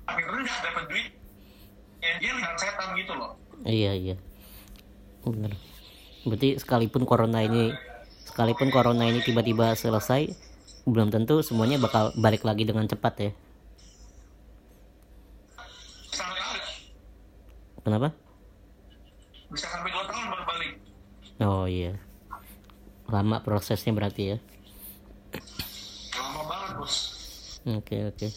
makin 0.05 0.25
rendah 0.29 0.57
dapat 0.61 0.83
duit 0.91 1.07
yang 2.03 2.17
dia 2.21 2.31
lihat 2.37 2.55
setan 2.59 2.93
gitu 2.95 3.13
loh. 3.17 3.33
Iya, 3.65 3.91
iya. 3.97 4.15
Bener. 5.25 5.53
Berarti 6.25 6.57
sekalipun 6.61 7.05
corona 7.05 7.41
ini 7.41 7.73
sekalipun 8.25 8.69
corona 8.69 9.05
ini 9.09 9.21
tiba-tiba 9.21 9.73
selesai, 9.73 10.33
belum 10.85 11.09
tentu 11.09 11.41
semuanya 11.41 11.81
bakal 11.81 12.13
balik 12.17 12.45
lagi 12.45 12.65
dengan 12.65 12.85
cepat 12.85 13.13
ya. 13.17 13.31
Kenapa? 17.85 18.17
bisa 19.45 19.71
sampai 19.71 19.93
dua 19.93 20.03
tahun 20.09 20.25
baru 20.35 20.43
balik. 20.43 20.71
Oh 21.39 21.63
iya. 21.69 21.95
Lama 23.07 23.39
prosesnya 23.39 23.93
berarti 23.93 24.35
ya. 24.35 24.37
Lama 26.17 26.41
banget 26.49 26.69
bos. 26.75 26.95
Oke 27.63 28.09
oke. 28.09 28.27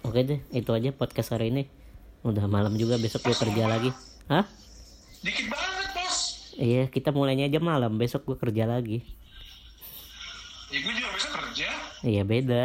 Oke 0.00 0.20
deh, 0.26 0.40
itu 0.50 0.70
aja 0.74 0.90
podcast 0.90 1.36
hari 1.36 1.54
ini. 1.54 1.79
Udah 2.20 2.44
malam 2.44 2.76
juga, 2.76 3.00
besok 3.00 3.32
gue 3.32 3.36
kerja 3.36 3.64
lagi. 3.64 3.90
Hah? 4.28 4.44
Dikit 5.24 5.48
banget 5.48 5.88
bos. 5.96 6.16
Iya, 6.60 6.92
kita 6.92 7.16
mulainya 7.16 7.48
aja 7.48 7.60
malam, 7.60 7.96
besok 7.96 8.28
gue 8.28 8.36
kerja 8.36 8.68
lagi. 8.68 9.00
Ya 10.70 10.78
gue 10.84 10.92
juga 10.94 11.10
bisa 11.16 11.28
kerja. 11.32 11.68
Iya 12.04 12.22
beda. 12.28 12.62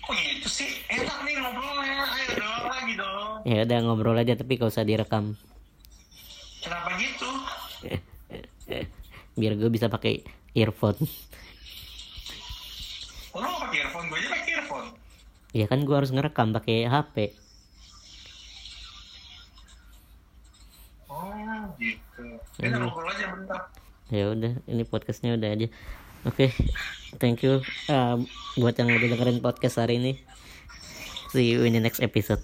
Kok 0.00 0.14
gitu 0.14 0.48
sih? 0.48 0.70
Enak 0.88 1.18
nih 1.26 1.34
ngobrolnya. 1.38 2.02
Ayo 2.08 2.28
dong 2.38 2.64
lagi 2.70 2.92
dong. 2.96 3.30
ya 3.44 3.58
udah 3.66 3.78
ngobrol 3.84 4.16
aja 4.16 4.34
tapi 4.38 4.56
gak 4.56 4.70
usah 4.70 4.86
direkam. 4.86 5.34
Kenapa 6.64 6.94
gitu? 6.96 7.30
Biar 9.38 9.52
gue 9.58 9.70
bisa 9.70 9.90
pakai 9.90 10.22
earphone. 10.54 10.98
Oh, 13.30 13.38
lo 13.38 13.48
pakai 13.66 13.86
earphone, 13.86 14.06
gue 14.10 14.18
aja. 14.18 14.29
Ya 15.50 15.66
kan 15.66 15.82
gue 15.82 15.96
harus 15.96 16.14
ngerekam 16.14 16.54
pakai 16.54 16.86
HP. 16.86 17.34
Oh 21.10 21.26
gitu. 21.76 22.22
Kita 22.56 22.70
Hmm. 22.70 22.86
ngobrol 22.86 23.10
aja 23.10 23.26
bentar. 23.34 23.60
Ya 24.10 24.30
udah, 24.30 24.52
ini 24.66 24.82
podcastnya 24.82 25.34
udah 25.34 25.50
aja. 25.50 25.66
Oke, 26.22 26.52
thank 27.16 27.40
you 27.40 27.64
uh, 27.88 28.20
buat 28.54 28.76
yang 28.76 28.92
udah 28.92 29.08
dengerin 29.08 29.40
podcast 29.40 29.80
hari 29.80 29.96
ini. 29.98 30.12
See 31.30 31.54
you 31.54 31.62
in 31.62 31.74
the 31.74 31.82
next 31.82 32.02
episode. 32.02 32.42